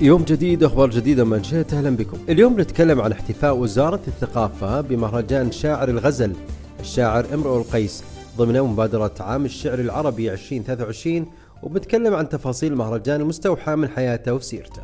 يوم 0.00 0.22
جديد 0.22 0.62
أخبار 0.62 0.90
جديدة 0.90 1.24
منشئت 1.24 1.74
أهلا 1.74 1.90
بكم. 1.90 2.18
اليوم 2.28 2.60
نتكلم 2.60 3.00
عن 3.00 3.12
احتفاء 3.12 3.56
وزارة 3.56 4.00
الثقافة 4.08 4.80
بمهرجان 4.80 5.52
شاعر 5.52 5.88
الغزل 5.88 6.32
الشاعر 6.80 7.26
امرؤ 7.34 7.56
القيس 7.56 8.02
ضمن 8.36 8.60
مبادرة 8.60 9.14
عام 9.20 9.44
الشعر 9.44 9.78
العربي 9.78 10.32
2023 10.32 11.26
وبنتكلم 11.62 12.14
عن 12.14 12.28
تفاصيل 12.28 12.72
المهرجان 12.72 13.20
المستوحاه 13.20 13.74
من 13.74 13.88
حياته 13.88 14.34
وسيرته. 14.34 14.82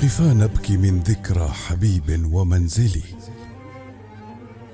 قفا 0.00 0.34
نبكي 0.34 0.76
من 0.76 1.00
ذكرى 1.00 1.48
حبيب 1.48 2.32
ومنزلي 2.32 3.04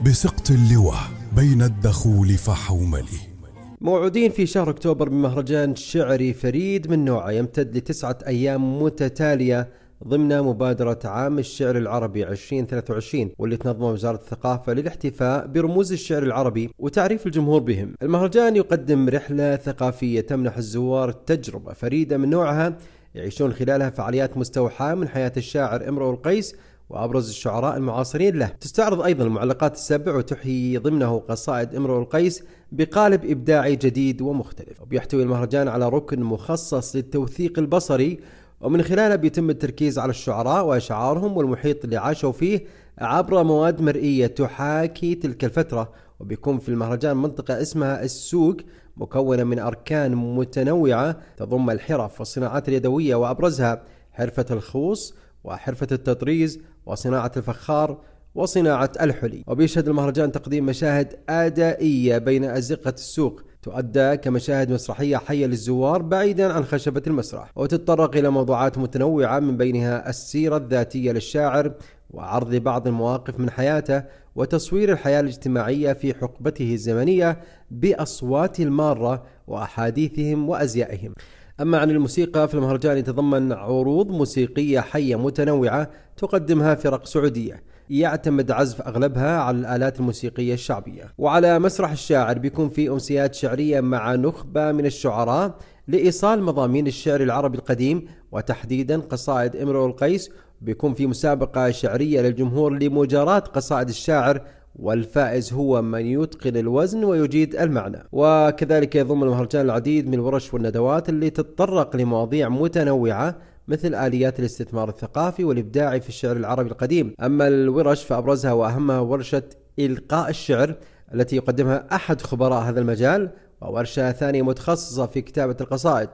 بسقط 0.02 0.50
اللوى 0.50 0.96
بين 1.36 1.62
الدخول 1.62 2.28
فحوملي 2.28 3.35
موعودين 3.80 4.30
في 4.30 4.46
شهر 4.46 4.70
أكتوبر 4.70 5.08
بمهرجان 5.08 5.74
شعري 5.74 6.32
فريد 6.32 6.90
من 6.90 7.04
نوعه 7.04 7.30
يمتد 7.30 7.76
لتسعة 7.76 8.18
أيام 8.26 8.82
متتالية 8.82 9.68
ضمن 10.04 10.42
مبادرة 10.42 10.98
عام 11.04 11.38
الشعر 11.38 11.76
العربي 11.76 12.28
2023 12.28 13.30
واللي 13.38 13.56
تنظمها 13.56 13.92
وزارة 13.92 14.16
الثقافة 14.16 14.72
للاحتفاء 14.72 15.46
برموز 15.46 15.92
الشعر 15.92 16.22
العربي 16.22 16.70
وتعريف 16.78 17.26
الجمهور 17.26 17.60
بهم. 17.60 17.94
المهرجان 18.02 18.56
يقدم 18.56 19.08
رحلة 19.08 19.56
ثقافية 19.56 20.20
تمنح 20.20 20.56
الزوار 20.56 21.12
تجربة 21.12 21.72
فريدة 21.72 22.16
من 22.16 22.30
نوعها 22.30 22.76
يعيشون 23.14 23.52
خلالها 23.52 23.90
فعاليات 23.90 24.36
مستوحاة 24.36 24.94
من 24.94 25.08
حياة 25.08 25.32
الشاعر 25.36 25.88
إمرؤ 25.88 26.10
القيس 26.10 26.56
وأبرز 26.90 27.28
الشعراء 27.28 27.76
المعاصرين 27.76 28.36
له. 28.38 28.46
تستعرض 28.46 29.00
أيضا 29.00 29.24
المعلقات 29.24 29.74
السبع 29.74 30.16
وتحيي 30.16 30.78
ضمنه 30.78 31.18
قصائد 31.18 31.74
امرؤ 31.74 31.98
القيس 31.98 32.42
بقالب 32.72 33.24
إبداعي 33.24 33.76
جديد 33.76 34.22
ومختلف. 34.22 34.82
وبيحتوي 34.82 35.22
المهرجان 35.22 35.68
على 35.68 35.88
ركن 35.88 36.22
مخصص 36.22 36.96
للتوثيق 36.96 37.58
البصري 37.58 38.20
ومن 38.60 38.82
خلاله 38.82 39.16
بيتم 39.16 39.50
التركيز 39.50 39.98
على 39.98 40.10
الشعراء 40.10 40.66
وأشعارهم 40.66 41.36
والمحيط 41.36 41.84
اللي 41.84 41.96
عاشوا 41.96 42.32
فيه 42.32 42.64
عبر 42.98 43.42
مواد 43.42 43.80
مرئية 43.80 44.26
تحاكي 44.26 45.14
تلك 45.14 45.44
الفترة 45.44 45.92
وبيكون 46.20 46.58
في 46.58 46.68
المهرجان 46.68 47.16
منطقة 47.16 47.62
اسمها 47.62 48.02
السوق 48.02 48.56
مكونة 48.96 49.44
من 49.44 49.58
أركان 49.58 50.14
متنوعة 50.14 51.16
تضم 51.36 51.70
الحرف 51.70 52.18
والصناعات 52.20 52.68
اليدوية 52.68 53.14
وأبرزها 53.14 53.82
حرفة 54.12 54.46
الخوص 54.50 55.14
وحرفة 55.44 55.88
التطريز 55.92 56.60
وصناعة 56.86 57.32
الفخار 57.36 57.98
وصناعة 58.34 58.90
الحلي. 59.00 59.44
وبيشهد 59.46 59.88
المهرجان 59.88 60.32
تقديم 60.32 60.66
مشاهد 60.66 61.14
أدائية 61.28 62.18
بين 62.18 62.44
أزقة 62.44 62.90
السوق. 62.90 63.42
تؤدى 63.62 64.16
كمشاهد 64.16 64.72
مسرحية 64.72 65.16
حية 65.16 65.46
للزوار 65.46 66.02
بعيدا 66.02 66.52
عن 66.52 66.64
خشبة 66.64 67.02
المسرح. 67.06 67.50
وتتطرق 67.56 68.16
إلى 68.16 68.30
موضوعات 68.30 68.78
متنوعة 68.78 69.38
من 69.38 69.56
بينها 69.56 70.08
السيرة 70.10 70.56
الذاتية 70.56 71.12
للشاعر 71.12 71.72
وعرض 72.10 72.54
بعض 72.54 72.86
المواقف 72.86 73.40
من 73.40 73.50
حياته 73.50 74.02
وتصوير 74.34 74.92
الحياة 74.92 75.20
الاجتماعية 75.20 75.92
في 75.92 76.14
حقبته 76.14 76.74
الزمنية 76.74 77.40
بأصوات 77.70 78.60
المارة 78.60 79.22
وأحاديثهم 79.46 80.48
وأزيائهم. 80.48 81.14
أما 81.60 81.78
عن 81.78 81.90
الموسيقى 81.90 82.48
فالمهرجان 82.48 82.98
يتضمن 82.98 83.52
عروض 83.52 84.10
موسيقية 84.10 84.80
حية 84.80 85.16
متنوعة 85.16 85.90
تقدمها 86.16 86.74
فرق 86.74 87.06
سعودية. 87.06 87.62
يعتمد 87.90 88.50
عزف 88.50 88.82
أغلبها 88.82 89.38
على 89.40 89.58
الآلات 89.58 90.00
الموسيقية 90.00 90.54
الشعبية. 90.54 91.12
وعلى 91.18 91.58
مسرح 91.58 91.90
الشاعر 91.90 92.38
بيكون 92.38 92.68
في 92.68 92.88
أمسيات 92.90 93.34
شعرية 93.34 93.80
مع 93.80 94.14
نخبة 94.14 94.72
من 94.72 94.86
الشعراء 94.86 95.58
لإيصال 95.88 96.42
مضامين 96.42 96.86
الشعر 96.86 97.20
العربي 97.20 97.58
القديم 97.58 98.08
وتحديدا 98.32 99.00
قصائد 99.00 99.56
إمرؤ 99.56 99.86
القيس. 99.86 100.30
بيكون 100.60 100.94
في 100.94 101.06
مسابقة 101.06 101.70
شعرية 101.70 102.20
للجمهور 102.20 102.72
لمجاراة 102.72 103.38
قصائد 103.38 103.88
الشاعر 103.88 104.40
والفائز 104.78 105.52
هو 105.52 105.82
من 105.82 106.06
يتقن 106.06 106.56
الوزن 106.56 107.04
ويجيد 107.04 107.56
المعنى. 107.56 108.02
وكذلك 108.12 108.96
يضم 108.96 109.22
المهرجان 109.22 109.64
العديد 109.64 110.08
من 110.08 110.14
الورش 110.14 110.54
والندوات 110.54 111.08
اللي 111.08 111.30
تتطرق 111.30 111.96
لمواضيع 111.96 112.48
متنوعة 112.48 113.36
مثل 113.68 113.94
آليات 113.94 114.40
الاستثمار 114.40 114.88
الثقافي 114.88 115.44
والإبداعي 115.44 116.00
في 116.00 116.08
الشعر 116.08 116.36
العربي 116.36 116.70
القديم. 116.70 117.14
أما 117.20 117.48
الورش 117.48 118.04
فأبرزها 118.04 118.52
وأهمها 118.52 119.00
ورشة 119.00 119.42
إلقاء 119.78 120.30
الشعر 120.30 120.74
التي 121.14 121.36
يقدمها 121.36 121.86
أحد 121.92 122.20
خبراء 122.20 122.62
هذا 122.62 122.80
المجال 122.80 123.30
وورشة 123.60 124.12
ثانية 124.12 124.42
متخصصة 124.42 125.06
في 125.06 125.20
كتابة 125.20 125.56
القصائد. 125.60 126.08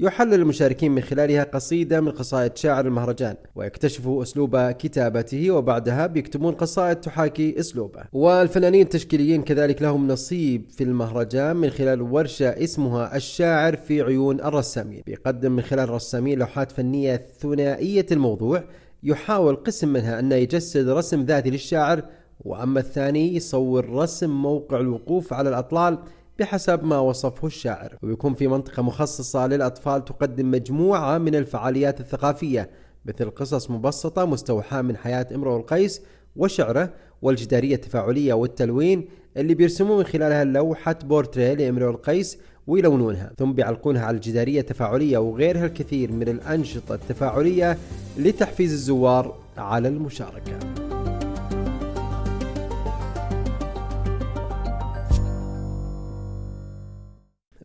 يحلل 0.00 0.34
المشاركين 0.34 0.92
من 0.92 1.02
خلالها 1.02 1.44
قصيدة 1.44 2.00
من 2.00 2.10
قصائد 2.10 2.56
شاعر 2.56 2.86
المهرجان 2.86 3.36
ويكتشفوا 3.54 4.22
أسلوب 4.22 4.70
كتابته 4.70 5.50
وبعدها 5.50 6.06
بيكتبون 6.06 6.54
قصائد 6.54 6.96
تحاكي 6.96 7.60
أسلوبه. 7.60 8.02
والفنانين 8.12 8.82
التشكيليين 8.82 9.42
كذلك 9.42 9.82
لهم 9.82 10.08
نصيب 10.08 10.70
في 10.70 10.84
المهرجان 10.84 11.56
من 11.56 11.70
خلال 11.70 12.02
ورشة 12.02 12.48
اسمها 12.48 13.16
الشاعر 13.16 13.76
في 13.76 14.02
عيون 14.02 14.40
الرسامين. 14.40 15.02
بيقدم 15.06 15.52
من 15.52 15.62
خلال 15.62 15.84
الرسامين 15.84 16.38
لوحات 16.38 16.72
فنية 16.72 17.26
ثنائية 17.40 18.06
الموضوع 18.12 18.64
يحاول 19.02 19.56
قسم 19.56 19.88
منها 19.88 20.18
أنه 20.18 20.34
يجسد 20.34 20.88
رسم 20.88 21.22
ذاتي 21.22 21.50
للشاعر 21.50 22.02
وأما 22.40 22.80
الثاني 22.80 23.36
يصور 23.36 23.90
رسم 23.90 24.30
موقع 24.30 24.80
الوقوف 24.80 25.32
على 25.32 25.48
الأطلال 25.48 25.98
بحسب 26.38 26.84
ما 26.84 26.98
وصفه 26.98 27.46
الشاعر. 27.46 27.96
ويكون 28.02 28.34
في 28.34 28.48
منطقة 28.48 28.82
مخصصة 28.82 29.46
للأطفال 29.46 30.04
تقدم 30.04 30.50
مجموعة 30.50 31.18
من 31.18 31.34
الفعاليات 31.34 32.00
الثقافية 32.00 32.70
مثل 33.04 33.30
قصص 33.30 33.70
مبسطة 33.70 34.24
مستوحاة 34.24 34.82
من 34.82 34.96
حياة 34.96 35.26
امرؤ 35.34 35.56
القيس 35.56 36.02
وشعره 36.36 36.92
والجدارية 37.22 37.74
التفاعلية 37.74 38.32
والتلوين 38.32 39.08
اللي 39.36 39.54
بيرسمون 39.54 39.98
من 39.98 40.04
خلالها 40.04 40.44
لوحة 40.44 40.96
بورتريه 41.04 41.54
لامرؤ 41.54 41.90
القيس 41.90 42.38
ويلونونها. 42.66 43.32
ثم 43.38 43.52
بيعلقونها 43.52 44.04
على 44.04 44.14
الجدارية 44.14 44.60
التفاعلية 44.60 45.18
وغيرها 45.18 45.66
الكثير 45.66 46.12
من 46.12 46.28
الأنشطة 46.28 46.94
التفاعلية 46.94 47.78
لتحفيز 48.18 48.72
الزوار 48.72 49.36
على 49.56 49.88
المشاركة. 49.88 50.81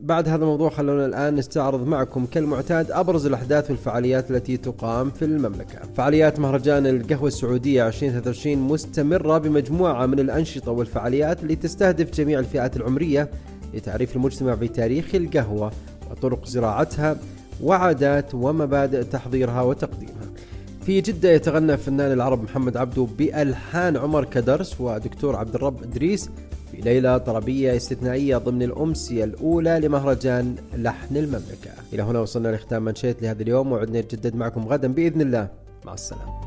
بعد 0.07 0.29
هذا 0.29 0.43
الموضوع 0.43 0.69
خلونا 0.69 1.05
الآن 1.05 1.35
نستعرض 1.35 1.87
معكم 1.87 2.25
كالمعتاد 2.25 2.91
أبرز 2.91 3.25
الأحداث 3.25 3.69
والفعاليات 3.69 4.31
التي 4.31 4.57
تقام 4.57 5.11
في 5.11 5.25
المملكة. 5.25 5.79
فعاليات 5.97 6.39
مهرجان 6.39 6.87
القهوة 6.87 7.27
السعودية 7.27 7.87
2023 7.87 8.57
مستمرة 8.57 9.37
بمجموعة 9.37 10.05
من 10.05 10.19
الأنشطة 10.19 10.71
والفعاليات 10.71 11.43
اللي 11.43 11.55
تستهدف 11.55 12.09
جميع 12.11 12.39
الفئات 12.39 12.77
العمرية 12.77 13.29
لتعريف 13.73 14.15
المجتمع 14.15 14.53
بتاريخ 14.53 15.15
القهوة 15.15 15.71
وطرق 16.11 16.45
زراعتها 16.45 17.17
وعادات 17.63 18.35
ومبادئ 18.35 19.03
تحضيرها 19.03 19.61
وتقديمها. 19.61 20.27
في 20.85 21.01
جدة 21.01 21.29
يتغنى 21.29 21.77
فنان 21.77 22.11
العرب 22.11 22.43
محمد 22.43 22.77
عبدو 22.77 23.05
بألحان 23.05 23.97
عمر 23.97 24.25
كدرس 24.25 24.81
ودكتور 24.81 25.35
عبد 25.35 25.55
الرب 25.55 25.83
إدريس 25.83 26.29
في 26.71 26.81
ليلة 26.81 27.17
طربية 27.17 27.75
استثنائية 27.75 28.37
ضمن 28.37 28.63
الأمسية 28.63 29.23
الأولى 29.23 29.79
لمهرجان 29.79 30.55
لحن 30.73 31.17
المملكة. 31.17 31.71
إلى 31.93 32.03
هنا 32.03 32.19
وصلنا 32.19 32.47
لختام 32.47 32.85
منشيت 32.85 33.21
لهذا 33.21 33.41
اليوم 33.41 33.71
وعدنا 33.71 34.01
نتجدد 34.01 34.35
معكم 34.35 34.67
غدا 34.67 34.87
بإذن 34.87 35.21
الله. 35.21 35.47
مع 35.85 35.93
السلامة. 35.93 36.46